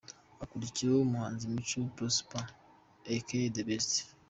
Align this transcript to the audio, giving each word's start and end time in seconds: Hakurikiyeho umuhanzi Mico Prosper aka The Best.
Hakurikiyeho 0.39 0.97
umuhanzi 1.03 1.51
Mico 1.53 1.79
Prosper 1.95 2.43
aka 3.15 3.37
The 3.55 3.61
Best. 3.67 3.91